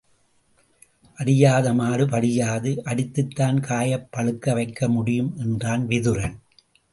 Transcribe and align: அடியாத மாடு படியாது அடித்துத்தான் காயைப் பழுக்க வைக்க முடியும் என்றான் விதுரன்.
அடியாத 1.17 1.73
மாடு 1.73 2.05
படியாது 2.05 2.71
அடித்துத்தான் 2.85 3.59
காயைப் 3.61 4.07
பழுக்க 4.17 4.53
வைக்க 4.53 4.89
முடியும் 4.89 5.37
என்றான் 5.37 5.87
விதுரன். 5.87 6.35